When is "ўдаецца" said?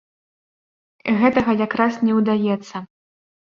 2.23-2.85